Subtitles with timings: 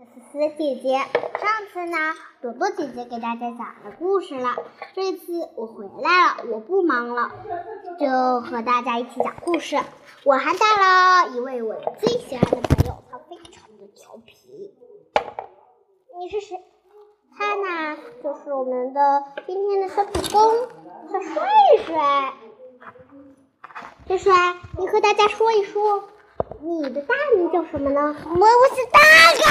[0.00, 4.56] 思思姐姐，上次呢，朵朵姐姐给大家讲了故事了。
[4.94, 7.30] 这次我回来了，我不忙了，
[7.98, 9.76] 就和大家一起讲故事。
[10.24, 14.74] 我还带了一位我最喜欢的朋友，他非常的调皮。
[16.18, 16.56] 你是谁？
[17.36, 20.68] 他呢，就是我们的今天的小主公，
[21.12, 21.46] 小帅
[21.84, 22.32] 帅。
[24.06, 26.04] 帅帅，你和大家说一说，
[26.62, 28.14] 你的大名叫什么呢？
[28.26, 29.00] 我我是大
[29.38, 29.42] 哥。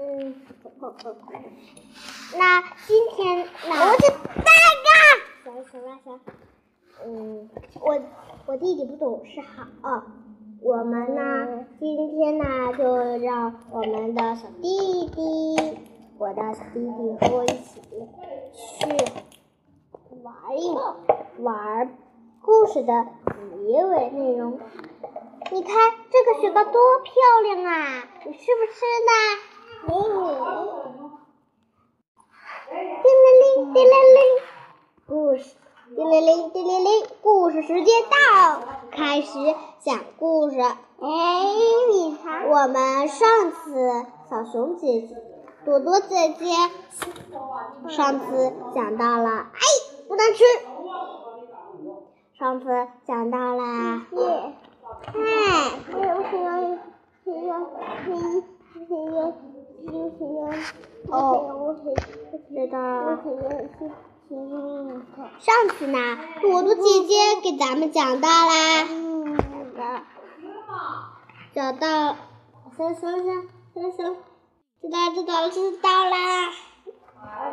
[0.00, 0.34] 嗯，
[2.38, 4.44] 那今天那我是大
[4.84, 4.88] 哥。
[5.44, 6.20] 行行了行，
[7.04, 8.00] 嗯，我
[8.46, 10.04] 我弟弟不懂事好，
[10.60, 15.78] 我们呢今天呢就让我们的小弟弟，
[16.16, 16.86] 我的小弟弟
[17.20, 18.86] 和我一起去
[20.22, 20.94] 玩一玩，
[21.38, 21.88] 玩
[22.42, 23.06] 故事的
[23.68, 24.58] 结尾内容。
[25.52, 25.74] 你看
[26.10, 28.04] 这个雪糕多漂亮啊！
[28.24, 29.12] 你吃不吃呢？
[32.70, 34.20] 叮铃铃，叮铃铃，
[35.06, 35.54] 故事，
[35.94, 39.38] 叮铃铃，叮铃铃，故事时间到，开始
[39.80, 40.58] 讲故事。
[40.58, 40.76] 哎，
[41.90, 45.14] 你看，我们上次小熊姐姐、
[45.64, 46.46] 朵朵姐姐
[47.90, 49.60] 上次讲到了，哎，
[50.08, 50.44] 不能吃。
[52.40, 52.64] 上次
[53.06, 53.62] 讲到了，
[54.12, 54.54] 耶，
[55.12, 55.12] 哎，
[55.92, 55.94] 我
[56.32, 56.50] 想要，
[57.22, 57.52] 想要，
[58.88, 59.28] 想要，
[59.84, 60.40] 想要，想要，
[61.10, 61.14] 哦，
[61.60, 61.84] 我想，
[62.48, 63.20] 知道我了。
[63.20, 63.76] 想要去，
[64.30, 64.56] 想要
[65.14, 65.28] 看。
[65.38, 65.98] 上次呢，
[66.40, 69.36] 朵朵姐姐给咱们讲到啦，嗯，
[69.76, 70.02] 的，
[71.52, 72.16] 讲到，
[72.74, 74.16] 行行行行行，
[74.80, 76.48] 知道知道知道啦。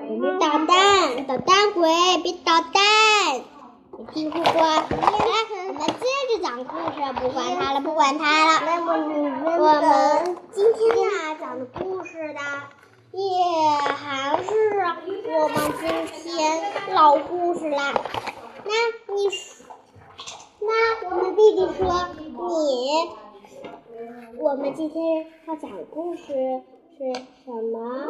[0.08, 1.90] 别捣蛋，捣蛋鬼，
[2.24, 3.57] 别捣蛋！
[4.00, 4.84] 你听不过，来，
[5.70, 8.62] 我们接着讲故事，不管他了，不管他了。
[8.64, 12.40] 那么我们今天呢讲的故事呢，
[13.12, 13.20] 也
[13.82, 14.54] 还是
[15.34, 16.62] 我们今天
[16.94, 17.92] 老故事啦。
[18.66, 18.72] 那
[19.16, 19.66] 你说，
[20.60, 23.10] 那我们弟弟说你，
[24.38, 26.62] 我们今天要讲的故事
[26.96, 27.14] 是
[27.44, 28.06] 什么？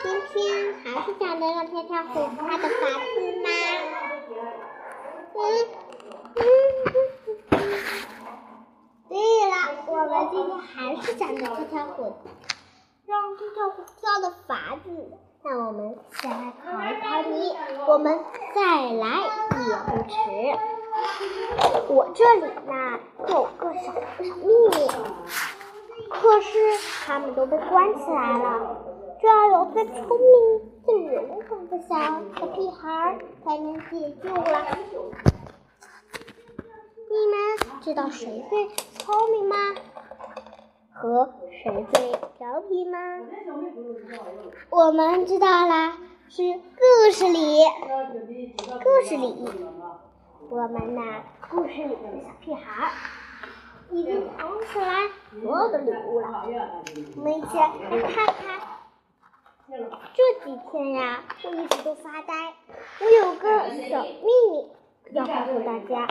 [0.00, 3.48] 今天还是讲的让跳跳虎它的法子吗？
[5.34, 5.40] 嗯。
[9.08, 9.16] 对
[9.48, 9.54] 了，
[9.86, 12.12] 我们今天还是讲的跳跳虎，
[13.06, 14.86] 让跳跳虎跳的法子。
[15.42, 18.20] 那我们先来考一考你，我们
[18.54, 18.60] 再
[18.92, 19.08] 来
[19.64, 20.14] 也不迟。
[21.88, 24.86] 我这里呢有个小小秘密，
[26.10, 26.76] 可是
[27.06, 28.76] 他们都被关起来了。
[29.20, 31.96] 这要有最聪明、最勇敢的小
[32.38, 34.78] 小屁孩儿才能解救了。
[37.10, 39.56] 你们知道谁最聪明吗？
[40.92, 42.98] 和谁最调皮吗？
[44.70, 47.62] 我们知道啦，是故事里，
[48.84, 49.48] 故事里，
[50.48, 51.02] 我们呢，
[51.50, 52.90] 故事里的小屁孩儿
[53.90, 55.08] 已经藏起来
[55.40, 56.44] 所有的礼物了。
[57.16, 57.68] 我们一起来
[58.12, 58.57] 看看。
[59.68, 62.54] 这几天呀，我一直都发呆。
[63.00, 64.72] 我有个小秘密
[65.12, 66.08] 要告诉大家，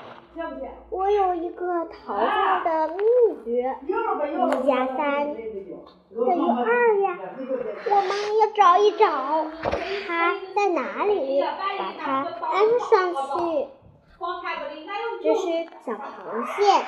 [0.92, 3.04] 我有一个逃掉的秘
[3.44, 3.92] 诀，一
[4.68, 7.18] 加三等于二呀。
[7.90, 9.48] 我们要找一找
[10.08, 11.42] 它在哪里，
[11.80, 13.68] 把它安上去。
[15.24, 16.86] 这是小螃蟹，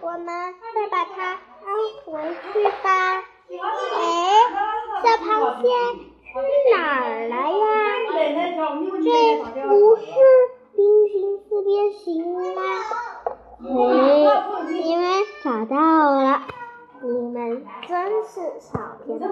[0.00, 1.38] 我们再把它安
[2.04, 3.24] 回去吧。
[4.98, 5.26] 哎，小螃
[5.62, 5.68] 蟹
[6.24, 6.34] 去
[6.74, 7.62] 哪儿了呀？
[9.00, 9.06] 这
[9.68, 10.02] 不是
[10.74, 10.78] 平
[11.08, 11.14] 行
[11.48, 12.04] 四边形
[12.34, 12.40] 吗？
[13.60, 13.62] 哎，
[14.68, 15.02] 你们
[15.44, 15.76] 找到
[16.20, 16.42] 了，
[17.02, 19.26] 你们真是小天才。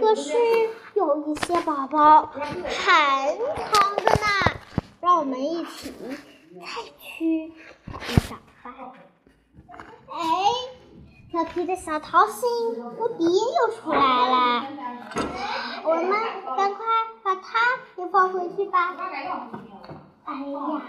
[0.00, 0.32] 可是
[0.94, 2.30] 有一些宝宝
[2.64, 4.26] 还藏着呢，
[5.00, 5.92] 让我们一起
[6.58, 6.66] 再
[6.98, 7.52] 去
[8.28, 8.94] 找吧。
[10.10, 10.16] 哎。
[11.30, 12.48] 调皮的小桃心，
[12.98, 14.66] 我笔又出来了，
[15.84, 16.10] 我们
[16.56, 16.86] 赶快
[17.22, 17.58] 把它
[17.96, 18.96] 也放回去吧。
[20.24, 20.82] 哎呀，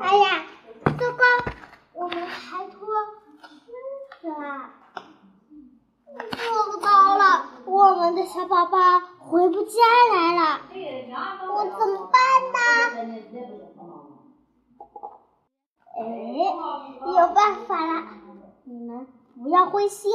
[0.00, 0.46] 哎呀，
[0.84, 1.24] 糟糕，
[1.92, 2.88] 我们还脱
[4.22, 4.70] 失了，
[6.32, 8.78] 糟糕了，我们的小宝宝
[9.18, 9.72] 回不家
[10.14, 10.60] 来了，
[11.52, 12.18] 我怎么办
[12.52, 12.56] 呢？
[15.98, 16.02] 哎，
[17.06, 18.02] 有办法了！
[18.64, 19.06] 你们
[19.42, 20.12] 不要灰心，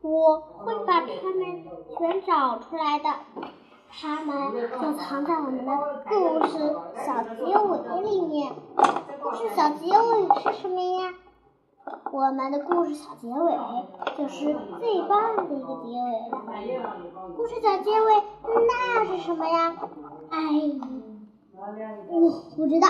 [0.00, 1.64] 我会把他们
[1.98, 3.10] 全找出来的。
[3.92, 5.72] 它们就藏在我们的
[6.08, 6.74] 故事
[7.04, 8.54] 小结尾里面。
[9.22, 11.12] 故事小结尾是什么呀？
[12.12, 13.58] 我们的故事小结尾
[14.16, 16.96] 就是最棒的一个结尾了。
[17.36, 18.22] 故事小结尾
[18.68, 19.76] 那是什么呀？
[20.30, 20.38] 哎，
[22.08, 22.88] 我不知道。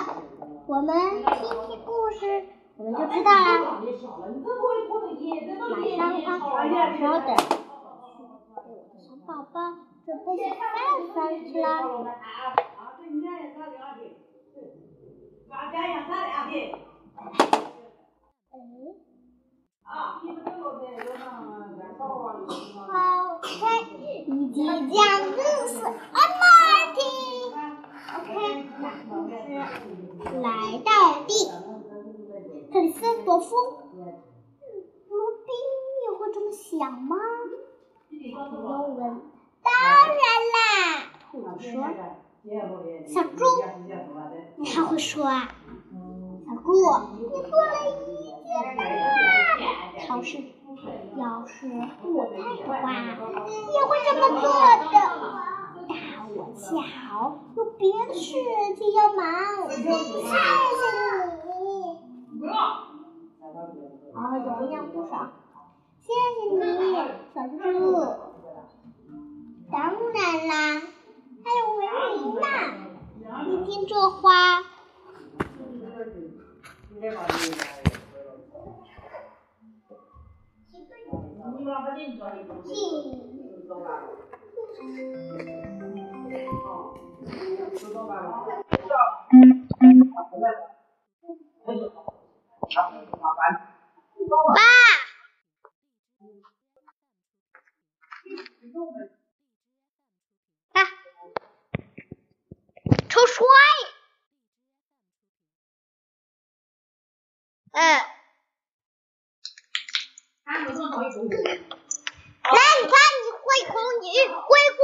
[0.66, 1.24] 我们听
[1.68, 2.44] 听故事，
[2.76, 3.82] 我们就知道了。
[5.58, 5.74] 马
[6.20, 6.44] 上啊，
[6.98, 7.28] 稍等。
[8.96, 9.54] 小宝宝
[10.04, 10.60] 准备去饭
[11.14, 11.66] 饭去了。
[22.86, 22.94] 好，
[23.42, 23.48] 开，
[24.26, 24.98] 一起讲
[25.32, 25.74] 故事
[26.40, 26.98] ，Martin。
[28.12, 28.30] OK，
[28.78, 29.32] 那故事
[30.24, 30.90] 来到
[31.26, 31.32] 地，
[32.72, 33.56] 克里斯多夫，
[35.08, 35.48] 罗宾
[36.04, 37.16] 也会这么想吗？
[38.08, 39.00] 不用问，
[39.62, 39.72] 当
[40.08, 40.18] 然
[40.54, 40.58] 啦。
[41.32, 41.72] 我说，
[43.06, 43.44] 小猪，
[44.64, 45.48] 他会说啊，
[46.46, 46.68] 小猪，
[47.14, 47.98] 你做了一
[48.44, 48.78] 件大
[50.06, 50.38] 好事，
[51.16, 51.56] 要是
[52.04, 52.92] 我在的话，
[53.46, 54.94] 也会这么做的。
[56.62, 58.34] 但我恰好有别的事
[58.76, 59.88] 情要忙，谢谢
[61.62, 61.66] 你。
[64.14, 65.12] 啊，有样不少，
[66.00, 66.18] 谢谢
[66.54, 66.60] 你，
[67.34, 67.56] 小猪。
[69.70, 69.80] 当
[70.12, 70.52] 然啦，
[71.44, 71.80] 还有维
[72.18, 72.44] 尼呢。
[73.46, 74.62] 你听这话。
[86.30, 86.36] 爸，
[100.72, 100.78] 爸，
[103.08, 103.44] 抽水。
[107.72, 107.80] 嗯。
[110.44, 110.68] 来，你
[112.86, 114.06] 看，你灰姑娘，
[114.42, 114.46] 灰
[114.76, 114.80] 姑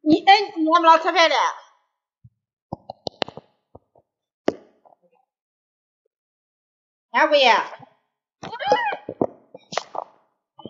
[0.00, 1.36] 你哎，你还没来吃饭呢？
[7.10, 7.54] 二姑爷，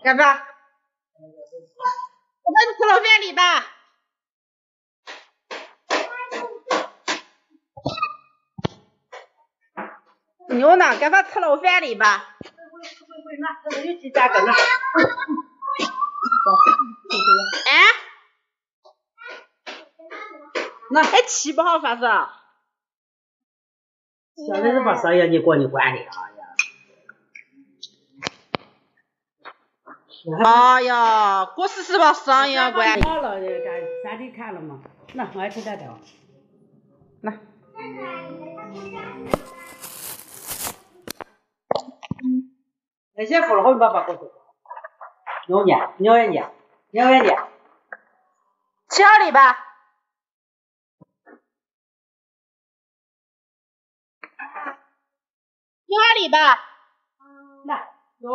[0.03, 0.47] 干啥？
[2.43, 3.41] 我帮你吃了饭里吧。
[10.49, 10.99] 牛呢？
[10.99, 12.35] 干啥吃了饭里吧？
[17.71, 17.73] 哎，
[20.91, 22.29] 那还气不好发烧？
[24.35, 24.95] 现在是把
[25.27, 26.09] 你管你管的，哎呀！
[30.43, 33.01] 哎呀，过时是把生意管。
[33.01, 34.81] 好了，干三天看了嘛？
[35.13, 35.97] 那我爱吃蛋糕。
[37.21, 37.39] 来。
[43.17, 44.21] 那先付了好几百把过去。
[45.47, 46.51] 鸟年，牛元年，
[46.91, 47.37] 牛元年。
[48.89, 49.57] 七号里吧。
[55.85, 56.37] 七号里吧。
[57.65, 57.87] 那，
[58.19, 58.31] 哟，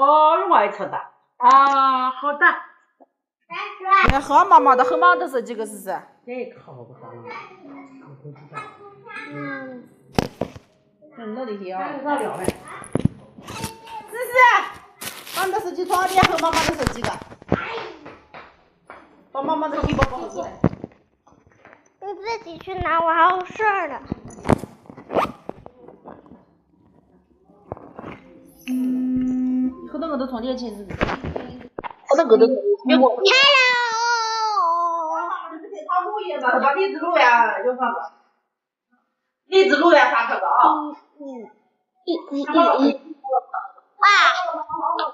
[0.48, 0.96] 我爱吃的。
[1.38, 2.46] 啊，好的。
[4.04, 6.00] 你看喝妈妈的，喝妈的是几个是不是？
[6.24, 7.28] 这靠不上了。
[9.30, 9.88] 嗯。
[11.16, 11.92] 很多的些啊。
[11.92, 11.98] 思
[14.16, 14.32] 思，
[14.72, 14.79] 把
[15.46, 17.10] 你的手机充电和妈妈的手机的。
[19.32, 20.52] 把妈妈的手机包包过来。
[22.02, 24.00] 你自己去拿，我还有事儿呢。
[28.66, 30.96] 嗯后头我都充电器是不是？
[32.08, 32.46] 后头我都
[32.86, 33.10] 别过。
[33.16, 33.24] Hello。
[35.18, 37.98] 妈妈的是给他录音的，把荔枝录呀，有啥子？
[39.46, 40.52] 荔枝录呀，发这个啊。
[41.18, 41.50] 嗯。
[42.04, 42.46] 一、一、一、一。
[44.00, 45.12] 爸，帅帅，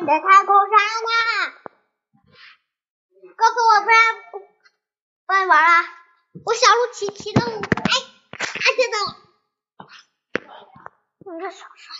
[0.00, 1.12] 你在太空上呢？
[3.36, 4.00] 告诉我，不然
[4.32, 4.46] 不不
[5.26, 5.84] 玩了。
[6.46, 7.48] 我小鹿琪琪的，哎，
[8.32, 9.08] 看见到了。
[11.18, 11.94] 你看帅帅，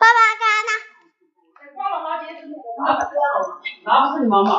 [0.00, 0.72] 爸爸干啥呢？
[1.76, 2.06] 挂了吗？
[3.84, 4.50] 拿不是你妈妈。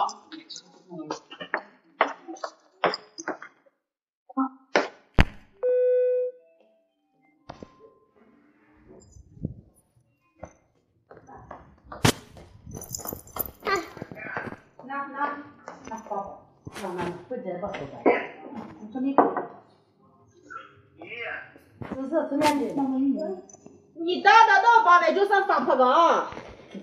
[23.96, 26.28] 你打得到把那就上放炮仗。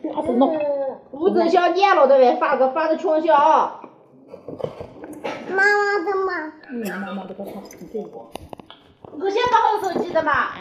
[0.03, 0.55] 不弄，
[1.13, 2.37] 物质小年了，对不对？
[2.39, 3.81] 发个发个穷小。
[5.51, 6.53] 妈妈的嘛。
[6.71, 7.53] 嗯，妈妈这个他
[7.93, 8.09] 这个。
[9.19, 10.53] 我先把好手机的嘛。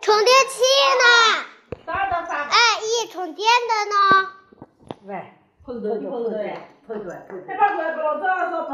[0.00, 0.62] 充电器
[1.00, 1.53] 呢？
[3.06, 3.96] 充电的呢？
[5.04, 5.32] 喂，
[5.64, 7.10] 碰着碰着嘞，碰着。
[7.46, 8.68] 还把怪不了，这要说了。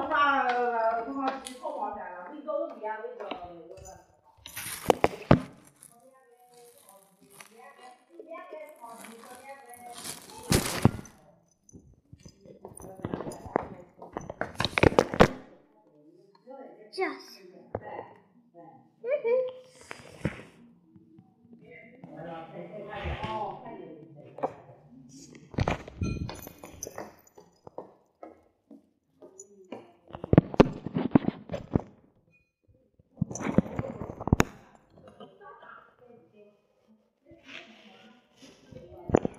[16.93, 17.13] 这样。
[19.03, 19.27] 嗯哼。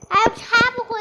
[0.10, 1.01] 还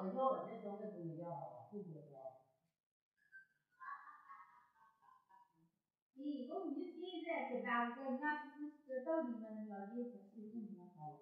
[0.00, 0.16] 东西
[0.92, 2.20] 都没要好，不不要。
[6.16, 10.04] 咦，我你现在给大哥，俺是是到 你们了解
[10.34, 11.18] 不是怎么好？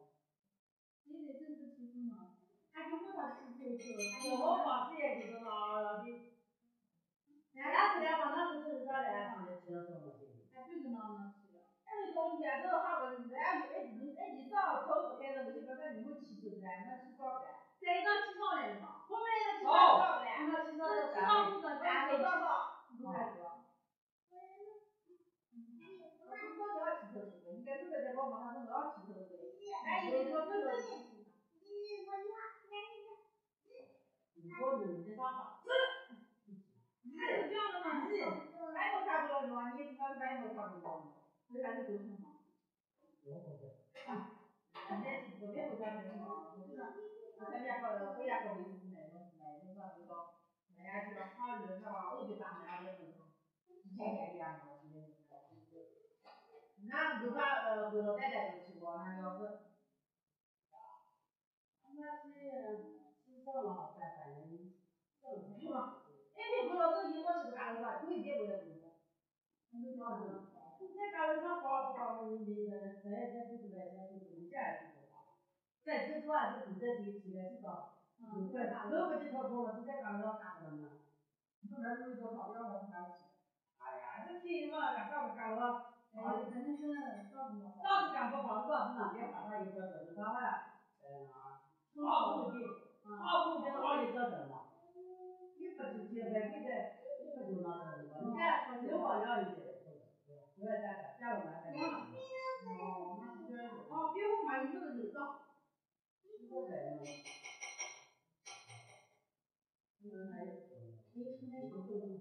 [1.05, 2.35] 现在正是吃什么？
[2.73, 6.05] 还给我他吃这个，小好把事业就是拿的。
[7.55, 9.07] 那是两万，那是就是啥嘞？
[9.31, 11.59] 上面吃了就是拿那吃的。
[11.85, 17.68] 哎，你冬天这哈个，俺哎你哎你早早不开那个，你说咱你们骑车来，那是早的。
[17.81, 22.51] 在刚起床来了嘛，后面那起床早的嘞，那起床起早早早，
[22.89, 23.37] 不开车。
[26.29, 29.31] 早点骑车去，应该都在这广场上都要骑车的。
[29.85, 30.67] 哎，有这个分手。
[34.61, 35.39] 我就是在打发。
[37.19, 37.87] 还有这样的吗？
[38.09, 38.13] 你
[38.75, 39.73] 买都看不到吗？
[39.77, 41.03] 你那买都看不到吗？
[41.53, 42.25] 这还是多少吗？
[44.07, 44.11] 啊，
[44.89, 46.55] 现在骑车买都看不到吗？
[47.39, 50.13] 咱家个回家个卫生那种那种啥那个，
[50.75, 52.13] 人家这个法律是吧？
[52.15, 53.31] 我就当家的那种，
[53.67, 54.63] 一天天一样的，
[56.77, 59.43] 今天俺都把呃回头奶奶都去过，俺要是，
[61.97, 62.29] 那是
[63.25, 64.19] 至少了三三
[64.49, 64.73] 年，
[65.59, 65.77] 是吧？
[66.35, 67.35] 哎，别回头等你我了，
[68.01, 68.79] 可以接不了不是？
[69.71, 70.33] 那就叫什么？
[70.79, 74.98] 在高头上花不花的，你那个在在不是在在就是人家也是不花，
[75.85, 80.89] 在这主要是住在这起来知道，嗯，对，都不去掏空了，就在高头干不了嘛。
[81.61, 83.19] 你说那有一个跑掉了，还不起？
[83.79, 85.95] 哎呀，这天嘛，干啥子干了？
[86.15, 86.19] 哎，
[86.53, 86.89] 肯定是
[87.33, 90.41] 早子早子干不好，主要是那边办法也叫正常嘛。
[91.05, 91.63] 嗯啊，
[92.05, 92.55] 好不的，
[93.05, 94.69] 好不的好也叫正嘛。
[95.59, 97.95] 你不是现在你在，你不就那个嘛？
[98.21, 99.81] 你看有好了一些，
[100.57, 101.79] 不要再干，假如那个。
[102.69, 103.75] 哦，那是这样子。
[103.89, 104.77] 哦，比我买一个
[106.49, 106.57] 就少。
[106.57, 107.03] 我在呢。
[110.01, 110.51] 嗯，还有，
[111.13, 112.21] 你现在手头呢？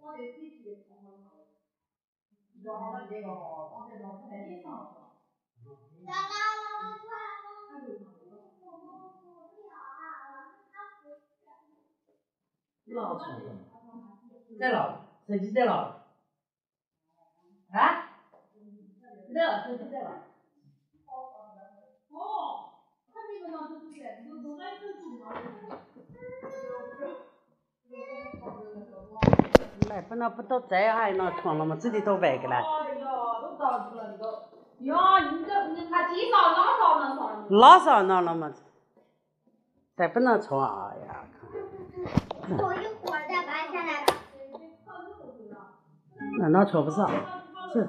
[0.00, 1.28] 我得自己从头搞。
[2.62, 5.10] 然后那个哈，刚才老师还没上是吧？
[12.86, 13.46] 老长了，
[14.58, 14.76] 在哪？
[15.26, 16.04] 手机在哪？
[17.70, 18.08] 啊？
[19.34, 20.10] 那手机在哪？
[22.12, 22.72] 哦，
[23.12, 24.30] 他那个呢就是在，都
[30.08, 31.76] 不能不都这还那床了吗？
[31.76, 32.56] 自己都白个了。
[32.56, 33.06] 哎呀，
[33.40, 33.56] 都
[33.96, 34.24] 了，都。
[34.80, 37.46] 呀，你这你他介绍哪上能上？
[37.50, 38.52] 拉上那了吗？
[39.96, 41.24] 再不能床，哎呀，
[42.58, 44.14] 我一会儿再拔下来吧。
[46.38, 47.08] 那那床不上，
[47.72, 47.88] 是。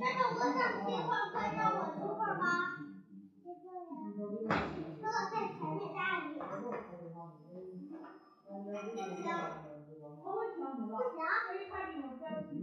[0.00, 2.42] 但是我想切块，可以让我切块吗？
[4.18, 4.22] 这
[5.06, 6.38] 个在前面大一点。
[6.44, 6.52] 不
[8.44, 8.78] 行。
[10.88, 12.57] 不行。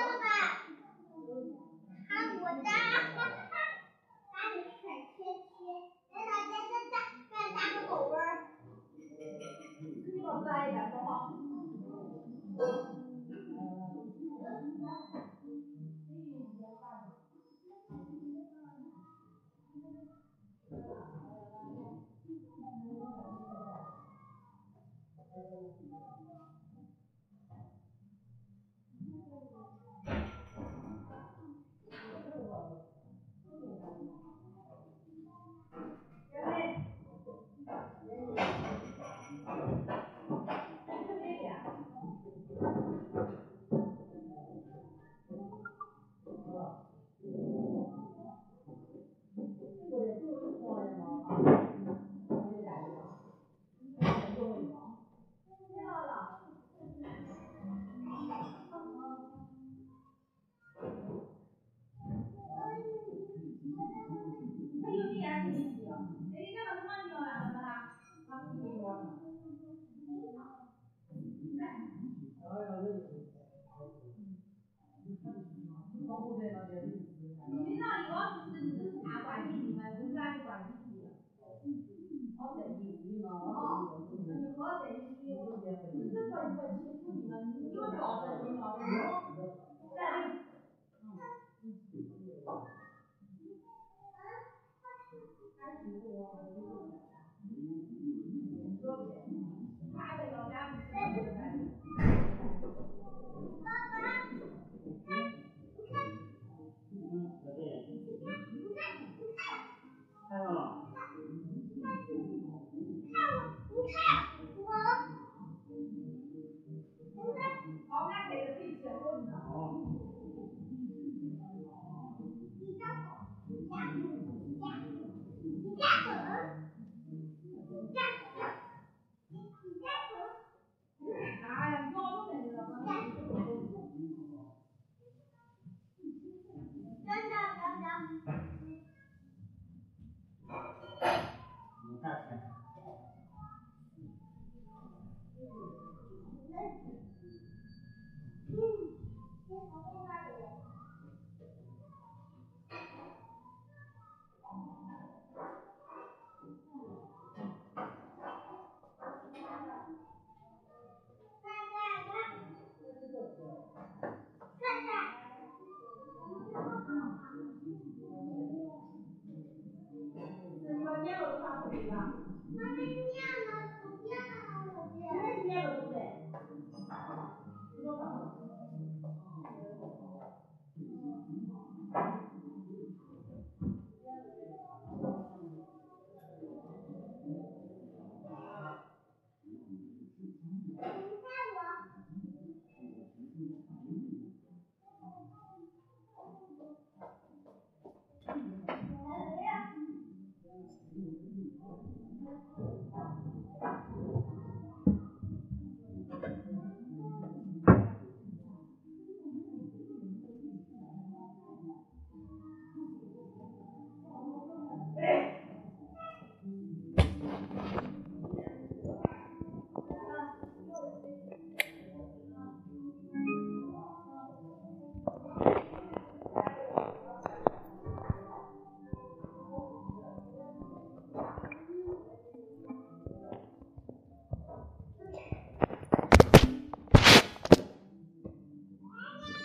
[0.00, 0.62] 爸爸？
[2.08, 3.39] 看我的，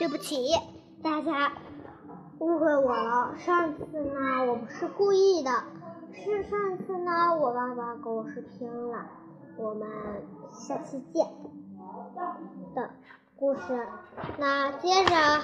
[0.05, 0.53] 对不起，
[1.01, 1.51] 大家
[2.37, 3.33] 误会我了。
[3.39, 5.49] 上次呢，我不是故意的，
[6.13, 9.07] 是上次呢，我爸爸跟我视频了。
[9.57, 9.89] 我们
[10.51, 11.25] 下期见
[12.75, 12.91] 的
[13.35, 13.87] 故事，
[14.37, 15.41] 那接着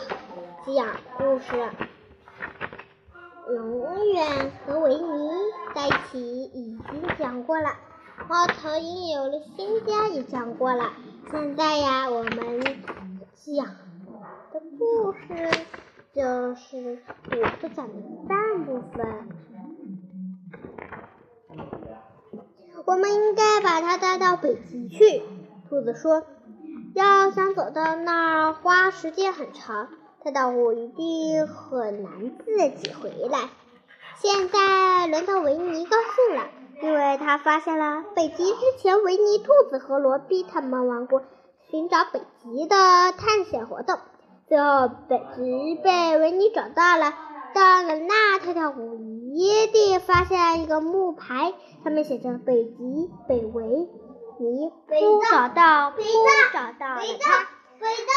[0.68, 1.72] 讲故事。
[3.50, 5.30] 永远和维尼
[5.74, 7.72] 在一起已经讲过了，
[8.30, 10.92] 猫头鹰有了新家也讲过了。
[11.32, 12.62] 现在呀，我们
[13.34, 13.66] 讲。
[14.54, 15.20] 的故事
[16.14, 17.94] 就是我的讲的
[18.28, 19.30] 半部分。
[22.86, 25.22] 我们应该把它带到北极去。
[25.70, 26.26] 兔子说
[26.94, 29.88] ：“要想走到那儿，花时间很长，
[30.22, 33.50] 太大虎一定很难自己回来。”
[34.20, 36.50] 现在轮到维尼高兴了，
[36.84, 41.24] 因为他发现了北极之前，维尼、兔子和罗比他们玩过
[41.70, 42.76] 寻找北极的
[43.14, 43.98] 探险活动。
[44.52, 47.14] 最后，北极被维尼找到了。
[47.54, 48.98] 到了那，跳跳虎
[49.34, 51.54] 一定发现一个木牌，
[51.86, 54.70] 上面写着“北极北维尼”。
[54.90, 56.02] 不找到，不
[56.52, 57.48] 找到了它。
[57.80, 58.12] 北道，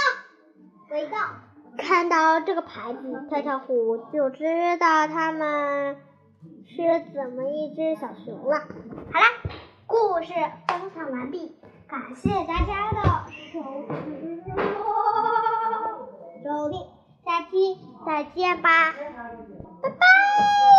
[0.91, 1.19] 北道。
[1.79, 4.45] 看到这个牌子，跳跳虎就知
[4.81, 5.99] 道他们
[6.67, 6.83] 是
[7.15, 8.59] 怎么一只小熊了。
[9.13, 9.27] 好啦，
[9.87, 10.33] 故事
[10.67, 11.55] 分享完毕，
[11.87, 13.61] 感谢大家的收
[14.05, 14.43] 听。
[16.45, 16.77] 周丽，
[17.25, 20.75] 下期再见吧，拜拜。